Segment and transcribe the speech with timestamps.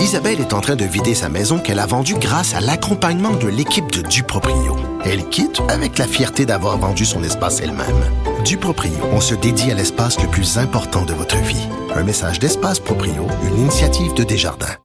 [0.00, 3.48] Isabelle est en train de vider sa maison qu'elle a vendue grâce à l'accompagnement de
[3.48, 4.76] l'équipe de Duproprio.
[5.04, 8.02] Elle quitte avec la fierté d'avoir vendu son espace elle-même.
[8.44, 11.68] Duproprio, on se dédie à l'espace le plus important de votre vie.
[11.94, 14.76] Un message d'Espace Proprio, une initiative de Desjardins.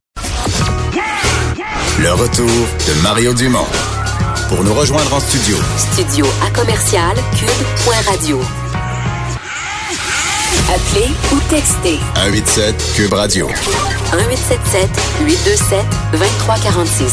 [1.98, 3.66] Le retour de Mario Dumont.
[4.50, 5.56] Pour nous rejoindre en studio.
[5.78, 8.38] Studio à commercial cube.radio.
[10.68, 11.98] Appelez ou textez.
[12.14, 13.46] 187 Cube Radio.
[13.48, 14.88] 1877
[15.26, 17.12] 827 2346.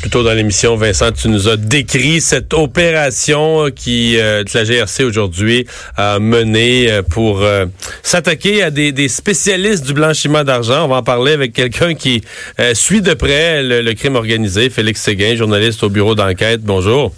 [0.00, 5.02] Plus tôt dans l'émission, Vincent, tu nous as décrit cette opération qui euh, la GRC
[5.02, 5.66] aujourd'hui
[5.96, 7.66] a menée euh, pour euh,
[8.02, 10.84] s'attaquer à des, des, spécialistes du blanchiment d'argent.
[10.84, 12.22] On va en parler avec quelqu'un qui
[12.60, 16.60] euh, suit de près le, le, crime organisé, Félix Séguin, journaliste au bureau d'enquête.
[16.62, 17.12] Bonjour.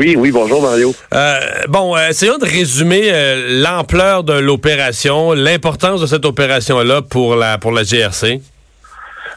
[0.00, 0.92] Oui, oui, bonjour Mario.
[1.12, 3.12] Euh, bon, essayons de résumer
[3.60, 8.40] l'ampleur de l'opération, l'importance de cette opération-là pour la pour la GRC.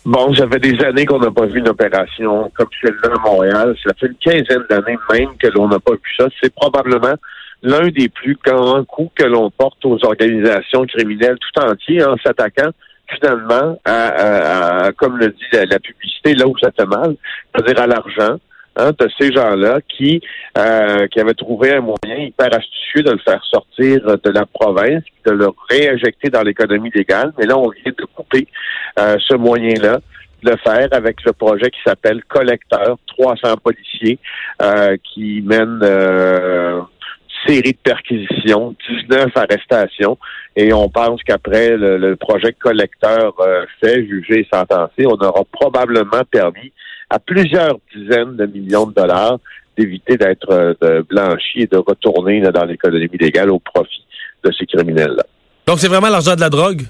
[0.06, 3.76] Bon, ça fait des années qu'on n'a pas vu une opération comme celle-là à Montréal.
[3.86, 6.28] Ça fait une quinzaine d'années même que l'on n'a pas vu ça.
[6.42, 7.16] C'est probablement
[7.62, 12.72] l'un des plus grands coups que l'on porte aux organisations criminelles tout entier en s'attaquant
[13.10, 17.18] finalement à, comme le dit la, publicité, là où ça fait mal,
[17.54, 18.40] c'est-à-dire à, l'argent,
[18.76, 20.22] hein, de ces gens-là qui,
[20.58, 25.04] euh, qui avaient trouvé un moyen hyper astucieux de le faire sortir de la province,
[25.26, 27.34] de le réinjecter dans l'économie légale.
[27.38, 28.48] Mais là, on vient de couper
[29.00, 30.00] euh, ce moyen-là
[30.44, 34.20] de le faire avec le projet qui s'appelle Collecteur, 300 policiers
[34.62, 36.82] euh, qui mènent euh,
[37.48, 38.76] série de perquisitions,
[39.10, 40.18] 19 arrestations,
[40.56, 43.34] et on pense qu'après le, projet collecteur
[43.82, 46.72] fait, jugé et sentencé, on aura probablement permis
[47.10, 49.40] à plusieurs dizaines de millions de dollars
[49.78, 50.78] d'éviter d'être
[51.10, 54.06] blanchis et de retourner dans l'économie légale au profit
[54.44, 55.24] de ces criminels-là.
[55.66, 56.84] Donc c'est vraiment l'argent de la drogue?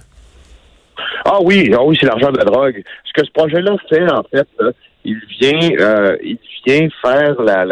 [1.26, 2.84] Ah oui, ah oui, c'est l'argent de la drogue.
[3.06, 4.48] Ce que ce projet-là fait, en fait,
[5.06, 7.66] il vient euh, il vient faire la,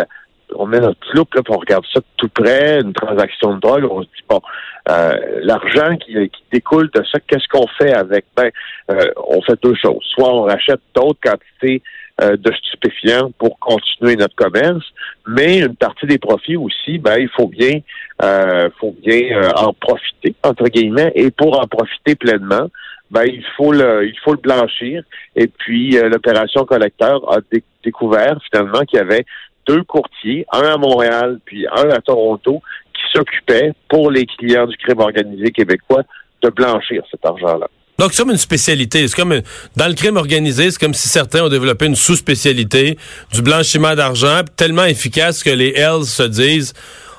[0.56, 3.59] on met notre loupe là, puis on regarde ça de tout près, une transaction de
[3.59, 4.41] drogue, on se dit bon,
[4.90, 5.13] euh,
[5.44, 8.25] l'argent qui, qui, découle de ça, qu'est-ce qu'on fait avec?
[8.35, 8.50] Ben,
[8.91, 10.03] euh, on fait deux choses.
[10.13, 11.81] Soit on rachète d'autres quantités
[12.19, 14.83] euh, de stupéfiants pour continuer notre commerce,
[15.27, 17.79] mais une partie des profits aussi, ben, il faut bien,
[18.22, 22.67] euh, faut bien en profiter, entre guillemets, et pour en profiter pleinement,
[23.11, 25.03] ben il faut le il faut le blanchir.
[25.35, 27.39] Et puis l'opération collecteur a
[27.83, 29.25] découvert finalement qu'il y avait
[29.67, 32.61] deux courtiers, un à Montréal puis un à Toronto,
[32.93, 36.03] qui s'occupaient pour les clients du crime organisé québécois
[36.41, 37.67] de blanchir cet argent-là.
[38.01, 39.07] Donc, c'est comme une spécialité.
[39.07, 39.41] C'est comme
[39.78, 42.97] dans le crime organisé, c'est comme si certains ont développé une sous-spécialité
[43.31, 46.73] du blanchiment d'argent tellement efficace que les Hells se disent,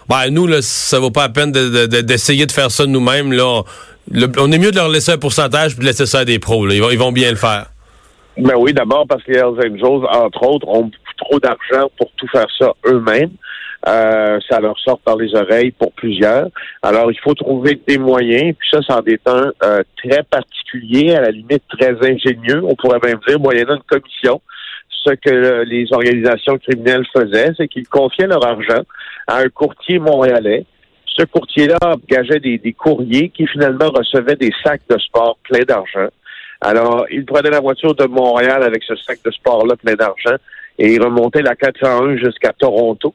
[0.09, 3.63] ben nous là, ça vaut pas la peine d'essayer de, faire ça nous-mêmes là.
[4.39, 6.69] on est mieux de leur laisser un pourcentage puis de laisser ça à des pros.
[6.69, 7.67] Ils, vont, ils vont bien le faire.
[8.37, 12.27] Ben oui, d'abord parce que les Hells Angels, entre autres, ont trop d'argent pour tout
[12.33, 13.31] faire ça eux-mêmes.
[13.89, 16.49] Euh, ça leur sort par les oreilles pour plusieurs.
[16.83, 21.23] Alors, il faut trouver des moyens, puis ça, c'en est un euh, très particulier, à
[21.23, 24.41] la limite très ingénieux, on pourrait même dire, moyennant une commission.
[24.89, 28.83] Ce que les organisations criminelles faisaient, c'est qu'ils confiaient leur argent
[29.27, 30.65] à un courtier montréalais.
[31.07, 36.09] Ce courtier-là engageait des, des courriers qui finalement recevaient des sacs de sport pleins d'argent.
[36.61, 40.37] Alors, il prenait la voiture de Montréal avec ce sac de sport-là plein d'argent
[40.79, 43.13] et il remontait la 401 jusqu'à Toronto.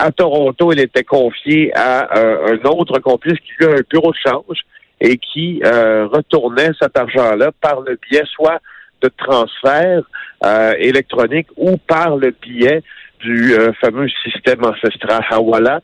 [0.00, 4.18] À Toronto, il était confié à euh, un autre complice qui a un bureau de
[4.26, 4.60] change
[5.00, 8.60] et qui euh, retournait cet argent-là par le biais soit
[9.02, 10.02] de transfert
[10.44, 12.82] euh, électronique ou par le biais
[13.20, 15.80] du fameux système ancestral Hawala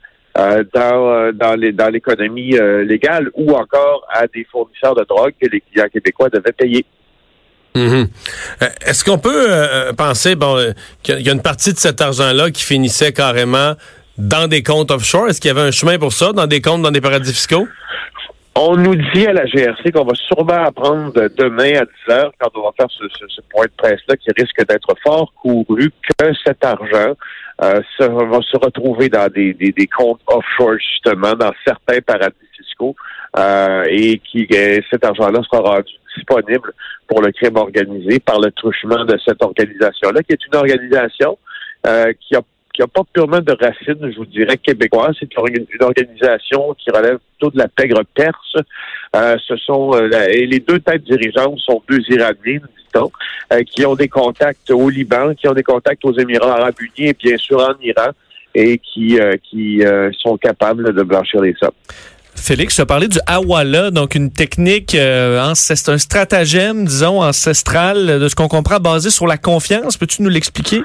[0.73, 6.31] dans, dans, l'économie légale ou encore à des fournisseurs de drogue que les clients québécois
[6.31, 6.87] devaient payer.
[7.77, 8.09] Mhm.
[8.63, 10.73] Euh, est-ce qu'on peut euh, penser bon euh,
[11.03, 13.75] qu'il y a une partie de cet argent-là qui finissait carrément
[14.19, 15.29] dans des comptes offshore?
[15.29, 17.67] Est-ce qu'il y avait un chemin pour ça, dans des comptes dans des paradis fiscaux?
[18.59, 22.49] On nous dit à la GRC qu'on va sûrement apprendre demain à 10 heures, quand
[22.55, 27.15] on va faire ce, point de presse-là, qui risque d'être fort couru, que cet argent
[27.59, 32.97] va se retrouver dans des, des, comptes offshore, justement, dans certains paradis fiscaux,
[33.91, 34.49] et qui
[34.91, 36.73] cet argent-là sera rendu disponible
[37.09, 41.39] pour le crime organisé par le truchement de cette organisation-là, qui est une organisation
[41.87, 42.41] euh, qui a
[42.77, 45.17] qui n'a pas purement de racines, je vous dirais, québécoises.
[45.19, 48.57] C'est une organisation qui relève plutôt de la pègre perse.
[49.15, 53.11] Euh, ce sont euh, les deux têtes dirigeantes sont deux Iraniens, dit-on,
[53.65, 57.15] qui ont des contacts au Liban, qui ont des contacts aux Émirats arabes unis et
[57.15, 58.11] bien sûr en Iran,
[58.55, 59.19] et qui,
[60.23, 61.71] sont capables de blanchir les sommes.
[62.37, 68.29] Félix, tu as parlé du Awala, donc une technique, euh, un stratagème, disons, ancestral, de
[68.29, 69.97] ce qu'on comprend, basé sur la confiance.
[69.97, 70.83] Peux-tu nous l'expliquer?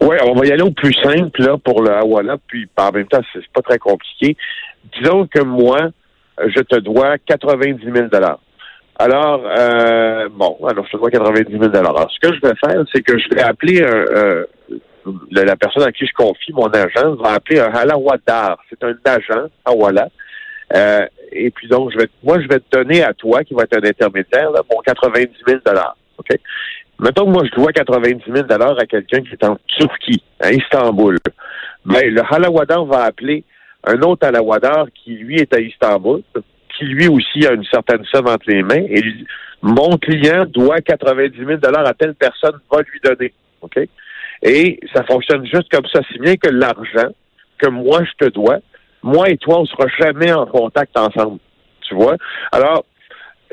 [0.00, 3.06] Oui, on va y aller au plus simple là, pour le Awala, puis en même
[3.06, 4.36] temps, c'est pas très compliqué.
[4.96, 5.90] Disons que moi,
[6.38, 8.08] je te dois 90 000
[9.00, 12.82] alors, euh, bon, alors je te dois 90 000 Alors, ce que je vais faire,
[12.92, 14.44] c'est que je vais appeler euh,
[15.30, 18.58] la personne à qui je confie mon agent va appeler un halawadar.
[18.68, 20.08] C'est un agent, Awala.
[20.74, 23.62] Euh, et puis donc, je vais, moi, je vais te donner à toi, qui va
[23.62, 25.60] être un intermédiaire, là, mon 90 000
[26.18, 26.36] OK?
[27.00, 31.18] Mettons que moi, je dois 90 000 à quelqu'un qui est en Turquie, à Istanbul.
[31.84, 33.44] Mais le halawadar va appeler
[33.84, 36.22] un autre halawadar qui, lui, est à Istanbul
[36.78, 39.02] qui lui aussi a une certaine somme entre les mains et
[39.62, 43.32] mon client doit 90 000 à telle personne va lui donner.
[43.62, 43.78] OK?
[44.42, 47.10] Et ça fonctionne juste comme ça, si bien que l'argent
[47.58, 48.58] que moi je te dois,
[49.02, 51.38] moi et toi, on sera jamais en contact ensemble.
[51.80, 52.16] Tu vois?
[52.52, 52.84] Alors,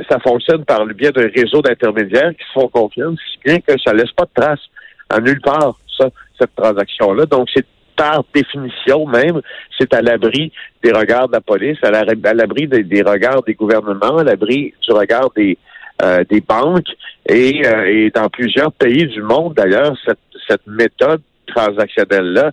[0.10, 3.74] ça fonctionne par le biais d'un réseau d'intermédiaires qui se font confiance, si bien que
[3.84, 4.68] ça laisse pas de traces
[5.10, 6.10] à nulle part, ça,
[6.40, 7.26] cette transaction-là.
[7.26, 7.66] Donc, c'est
[7.96, 9.42] par définition même,
[9.78, 10.52] c'est à l'abri
[10.84, 15.30] des regards de la police, à l'abri des, regards des gouvernements, à l'abri du regard
[15.36, 15.58] des,
[16.02, 16.90] euh, des banques
[17.28, 22.52] et, euh, et, dans plusieurs pays du monde, d'ailleurs, cette, cette méthode transactionnelle-là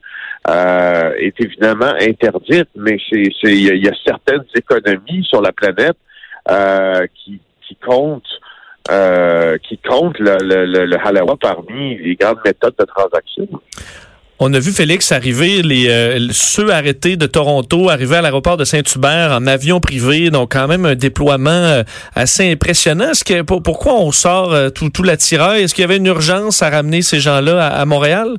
[0.49, 5.97] euh, est évidemment interdite, mais il y, a certaines économies sur la planète
[6.47, 8.25] qui, qui comptent
[9.69, 13.49] qui comptent le, le, le halawa parmi les grandes méthodes de transaction.
[14.45, 18.65] On a vu Félix arriver, les euh, ceux arrêtés de Toronto, arriver à l'aéroport de
[18.65, 21.85] Saint-Hubert en avion privé, donc quand même un déploiement euh,
[22.17, 23.11] assez impressionnant.
[23.11, 25.63] Est-ce que pourquoi on sort euh, tout, tout l'attirail?
[25.63, 28.35] Est-ce qu'il y avait une urgence à ramener ces gens-là à, Montréal?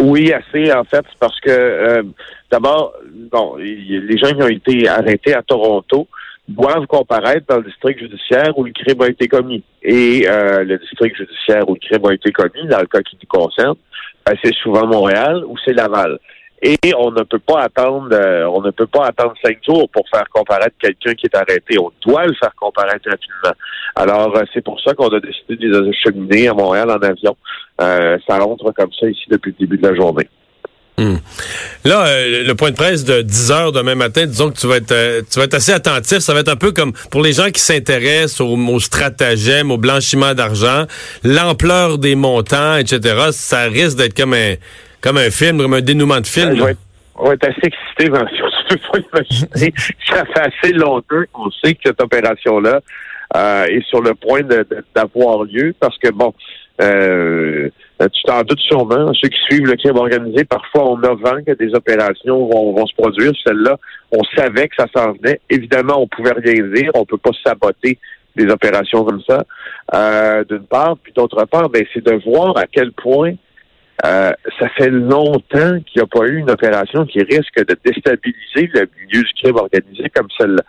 [0.00, 2.02] Oui, assez en fait, parce que
[2.50, 2.94] d'abord,
[3.30, 6.08] bon, les gens qui ont été arrêtés à Toronto
[6.48, 9.64] doivent comparaître dans le district judiciaire où le crime a été commis.
[9.82, 13.28] Et le district judiciaire où le crime a été commis, dans le cas qui nous
[13.28, 13.76] concerne,
[14.26, 16.18] ben, c'est souvent Montréal ou c'est Laval.
[16.62, 20.08] Et on ne peut pas attendre, euh, on ne peut pas attendre cinq jours pour
[20.08, 21.78] faire comparaître quelqu'un qui est arrêté.
[21.78, 23.54] On doit le faire comparaître rapidement.
[23.94, 27.36] Alors, euh, c'est pour ça qu'on a décidé de les acheminer à Montréal en avion.
[27.80, 30.28] Euh, ça rentre comme ça ici depuis le début de la journée.
[30.98, 31.16] Hmm.
[31.84, 34.76] Là, euh, le point de presse de 10 heures demain matin, disons que tu vas
[34.76, 36.18] être euh, tu vas être assez attentif.
[36.18, 39.76] Ça va être un peu comme pour les gens qui s'intéressent au, au, stratagème, au
[39.76, 40.86] blanchiment d'argent,
[41.22, 43.28] l'ampleur des montants, etc.
[43.32, 44.54] Ça risque d'être comme un
[45.02, 46.58] comme un film, comme un dénouement de film.
[47.14, 48.24] on va être assez excité, dans
[48.68, 49.74] peux pas imaginer.
[50.08, 52.80] ça fait assez longtemps qu'on sait que cette opération-là
[53.36, 54.40] euh, est sur le point
[54.94, 56.32] d'avoir lieu parce que bon.
[56.80, 57.70] Euh,
[58.00, 59.12] tu t'en doutes sûrement.
[59.14, 62.94] Ceux qui suivent le crime organisé, parfois on a vent que des opérations vont, se
[62.94, 63.32] produire.
[63.46, 63.78] Celle-là,
[64.12, 65.40] on savait que ça s'en venait.
[65.48, 66.90] Évidemment, on pouvait rien dire.
[66.94, 67.98] On peut pas saboter
[68.36, 69.44] des opérations comme ça.
[69.94, 73.32] Euh, d'une part, puis d'autre part, ben, c'est de voir à quel point
[74.04, 78.70] euh, ça fait longtemps qu'il n'y a pas eu une opération qui risque de déstabiliser
[78.74, 80.62] le milieu du crime organisé comme celle-là.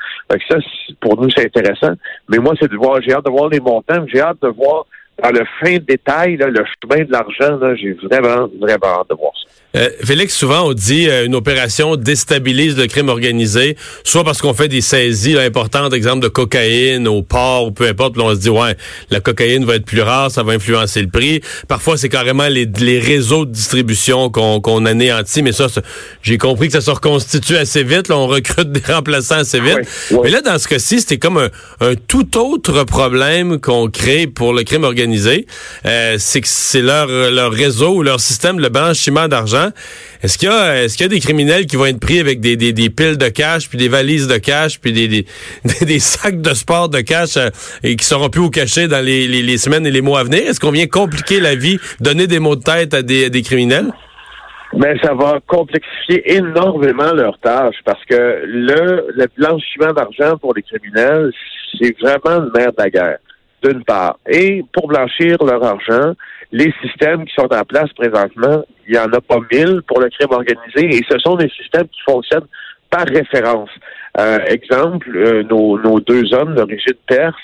[0.50, 0.58] ça,
[1.02, 1.94] pour nous, c'est intéressant.
[2.30, 4.86] Mais moi, c'est de voir, j'ai hâte de voir les montants, j'ai hâte de voir
[5.22, 9.48] dans le fin détail, le chemin de l'argent, j'ai vraiment, vraiment hâte de voir ça.
[9.76, 14.54] Euh, Félix, souvent on dit euh, une opération déstabilise le crime organisé, soit parce qu'on
[14.54, 18.40] fait des saisies importantes, exemple de cocaïne au port ou peu importe, puis on se
[18.40, 18.76] dit ouais,
[19.12, 21.42] la cocaïne va être plus rare, ça va influencer le prix.
[21.68, 25.68] Parfois c'est carrément les, les, réseaux de distribution qu'on qu'on anéantit, mais ça,
[26.22, 28.08] j'ai compris que ça se reconstitue assez vite.
[28.08, 29.80] Là, on recrute des remplaçants assez vite.
[30.24, 31.50] Mais là, dans ce cas-ci, c'était comme un,
[31.82, 35.07] un, tout autre problème qu'on crée pour le crime organisé.
[35.86, 39.70] Euh, c'est leur leur réseau ou leur système, le blanchiment d'argent
[40.24, 42.56] est-ce qu'il y a, des criminels qui vont être pris avec des,
[42.90, 47.38] piles de cash, puis des valises de cash, puis des, sacs de sport de cash
[47.38, 47.50] euh,
[47.84, 50.40] et qui seront plus au cachet dans les, semaines et les mois à venir?
[50.40, 53.92] Est-ce qu'on vient compliquer la vie, donner des mots de tête à des, criminels?
[54.74, 60.64] Mais ça va complexifier énormément leur tâche parce que le, le blanchiment d'argent pour les
[60.64, 61.32] criminels,
[61.80, 63.18] c'est vraiment le maire de la guerre,
[63.64, 64.18] d'une part.
[64.28, 66.14] Et pour blanchir leur argent,
[66.52, 70.10] les systèmes qui sont en place présentement, il n'y en a pas mille pour le
[70.10, 72.48] crime organisé et ce sont des systèmes qui fonctionnent
[72.90, 73.70] par référence.
[74.18, 77.36] Euh, exemple, euh, nos, nos, deux hommes d'origine perse,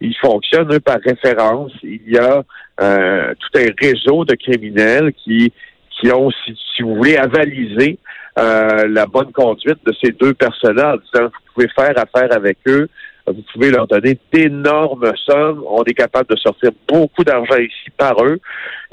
[0.00, 1.72] ils fonctionnent eux, par référence.
[1.82, 2.42] Il y a
[2.80, 5.52] euh, tout un réseau de criminels qui,
[5.90, 7.98] qui ont, si, si vous voulez, avalisé
[8.36, 12.88] la bonne conduite de ces deux personnes-là en disant vous pouvez faire affaire avec eux,
[13.32, 15.64] vous pouvez leur donner d'énormes sommes.
[15.68, 18.38] On est capable de sortir beaucoup d'argent ici par eux.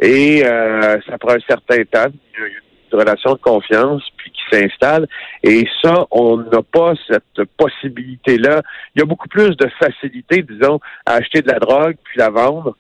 [0.02, 5.08] Et euh, ça prend un certain temps, une relation de confiance, puis qui s'installe.
[5.44, 8.62] Et ça, on n'a pas cette possibilité-là.
[8.96, 12.30] Il y a beaucoup plus de facilité, disons, à acheter de la drogue puis la
[12.30, 12.76] vendre,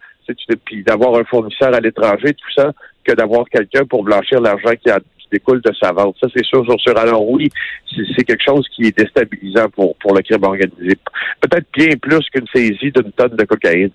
[0.65, 2.71] puis d'avoir un fournisseur à l'étranger, tout ça,
[3.03, 4.89] que d'avoir quelqu'un pour blanchir l'argent qui,
[5.36, 6.15] découle de sa vente.
[6.22, 7.50] Ça, c'est sûr, sur Alors oui,
[8.15, 10.98] c'est quelque chose qui est déstabilisant pour, pour le crime organisé.
[11.42, 13.92] Peut-être bien plus qu'une saisie d'une tonne de cocaïne.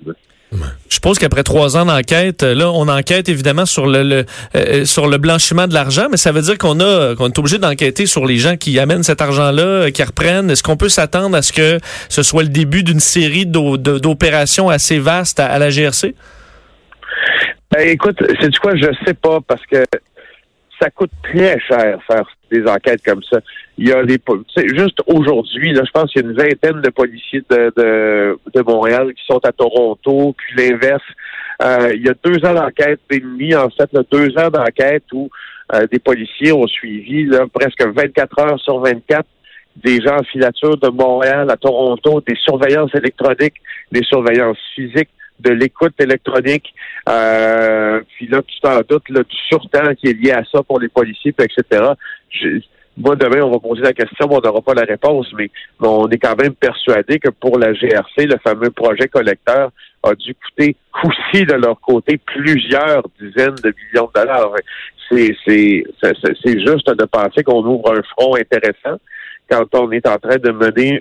[0.52, 4.24] Je suppose qu'après trois ans d'enquête, là, on enquête évidemment sur le,
[4.56, 7.58] euh, sur le blanchiment de l'argent, mais ça veut dire qu'on a qu'on est obligé
[7.58, 10.50] d'enquêter sur les gens qui amènent cet argent-là, euh, qui reprennent.
[10.50, 11.78] Est-ce qu'on peut s'attendre à ce que
[12.08, 16.14] ce soit le début d'une série d'opérations assez vastes à, la GRC?
[17.70, 19.84] Ben, écoute, c'est du quoi, je sais pas, parce que
[20.80, 23.40] ça coûte très cher faire des enquêtes comme ça.
[23.78, 24.18] Il y a des
[24.74, 27.72] juste aujourd'hui, là, je pense qu'il y a une vingtaine de policiers de,
[28.54, 31.02] de, Montréal qui sont à Toronto, puis l'inverse.
[31.62, 35.28] Euh, il y a deux ans d'enquête et demi, en fait, deux ans d'enquête où
[35.74, 39.26] euh, des policiers ont suivi presque 24 heures sur 24
[39.76, 43.54] des gens en filature de Montréal à Toronto, des surveillances électroniques,
[43.92, 45.10] des surveillances physiques
[45.40, 46.72] de l'écoute électronique,
[47.08, 50.78] euh, puis là, tu t'en doutes, là, du surtemps qui est lié à ça pour
[50.78, 51.92] les policiers, etc.
[52.96, 56.18] moi, demain, on va poser la question, on n'aura pas la réponse, mais on est
[56.18, 59.70] quand même persuadé que pour la GRC, le fameux projet collecteur
[60.02, 64.52] a dû coûter aussi de leur côté plusieurs dizaines de millions de dollars.
[65.10, 69.00] C'est, c'est, c'est juste de penser qu'on ouvre un front intéressant
[69.50, 71.00] quand on est en train de mener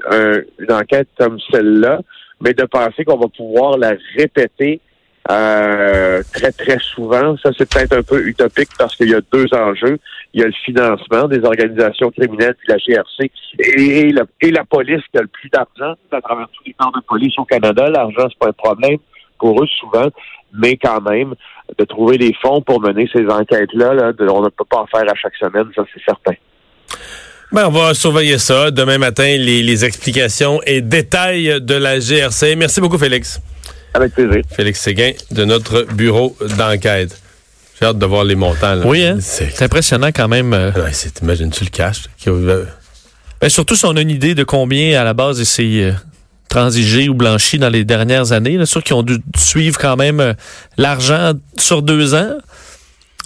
[0.57, 1.99] une enquête comme celle-là
[2.41, 4.81] mais de penser qu'on va pouvoir la répéter
[5.29, 9.45] euh, très, très souvent, ça c'est peut-être un peu utopique parce qu'il y a deux
[9.53, 9.99] enjeux.
[10.33, 14.63] Il y a le financement des organisations criminelles, puis la GRC, et, la, et la
[14.63, 17.89] police qui a le plus d'argent à travers tous les corps de police au Canada.
[17.89, 18.97] L'argent, c'est pas un problème
[19.37, 20.07] pour eux souvent,
[20.53, 21.35] mais quand même,
[21.77, 25.09] de trouver les fonds pour mener ces enquêtes-là, là, on ne peut pas en faire
[25.09, 26.33] à chaque semaine, ça c'est certain.
[27.51, 28.69] Ben, on va surveiller ça.
[28.69, 32.55] Demain matin, les, explications et détails de la GRC.
[32.55, 33.41] Merci beaucoup, Félix.
[33.95, 34.43] Avec plaisir.
[34.51, 37.19] Félix Séguin de notre bureau d'enquête.
[37.79, 38.79] J'ai hâte de voir les montants.
[38.85, 39.17] Oui, hein?
[39.19, 40.53] c'est impressionnant quand même.
[40.53, 40.71] Euh.
[40.73, 40.91] Ouais,
[41.23, 42.03] Imagine-tu le cash?
[43.41, 45.93] Ben, surtout si on a une idée de combien à la base c'est euh,
[46.49, 48.57] transigé ou blanchi dans les dernières années.
[48.57, 50.33] Là, sûr qu'ils ont dû suivre quand même euh,
[50.77, 52.37] l'argent sur deux ans.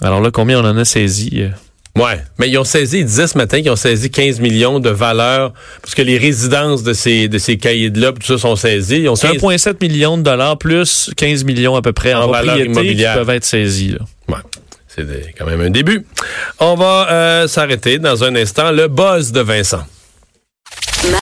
[0.00, 1.42] Alors là, combien on en a saisi?
[1.96, 4.90] Ouais, mais ils ont saisi, ils disaient ce matin qu'ils ont saisi 15 millions de
[4.90, 9.02] valeur, parce que les résidences de ces, de ces cahiers-là, tout ça sont saisis.
[9.02, 12.58] Ils ont 1,7 millions de dollars plus 15 millions à peu près en, en valeur
[12.58, 13.12] immobilière.
[13.12, 13.90] qui peuvent être saisis.
[13.90, 13.98] Là.
[14.28, 14.42] Ouais.
[14.88, 16.04] C'est quand même un début.
[16.60, 18.70] On va euh, s'arrêter dans un instant.
[18.70, 19.84] Le buzz de Vincent.